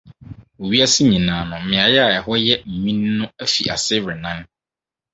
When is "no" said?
1.49-1.55, 3.17-3.25